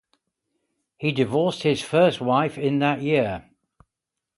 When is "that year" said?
2.79-3.47